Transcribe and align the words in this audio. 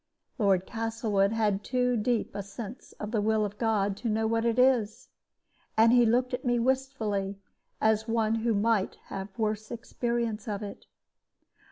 Lord 0.39 0.65
Castlewood 0.65 1.31
had 1.31 1.63
too 1.63 1.95
deep 1.95 2.33
a 2.33 2.41
sense 2.41 2.91
of 2.93 3.11
the 3.11 3.21
will 3.21 3.45
of 3.45 3.59
God 3.59 3.95
to 3.97 4.09
know 4.09 4.25
what 4.25 4.45
it 4.45 4.57
is; 4.57 5.09
and 5.77 5.91
he 5.93 6.07
looked 6.07 6.33
at 6.33 6.43
me 6.43 6.57
wistfully 6.57 7.37
as 7.79 8.01
at 8.01 8.09
one 8.09 8.33
who 8.41 8.55
might 8.55 8.95
have 9.13 9.37
worse 9.37 9.69
experience 9.69 10.47
of 10.47 10.63
it. 10.63 10.87